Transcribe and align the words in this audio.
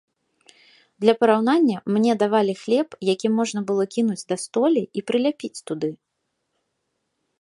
Для 1.03 1.13
параўнання, 1.19 1.77
мне 1.97 2.11
давалі 2.23 2.53
хлеб, 2.61 2.89
які 3.11 3.27
можна 3.37 3.59
было 3.73 3.83
кінуць 3.97 4.25
да 4.33 4.39
столі 4.45 4.83
і 5.01 5.05
прыляпіць 5.11 5.63
туды. 5.69 5.89